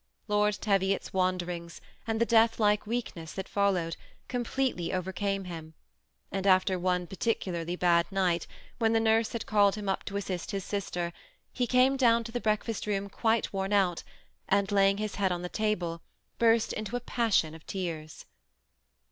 [0.27, 5.75] Lord Teviot's wanderings, and the death like weakness that followed, completely overcame him;
[6.31, 8.47] and after one pe culiarly bad night,
[8.79, 11.13] when the nurse had called him up to assist his sister,
[11.53, 14.01] he came down into the breakfast room quite worn out,
[14.49, 16.01] and laying his head on the table,
[16.39, 18.25] burst into a passion of tears.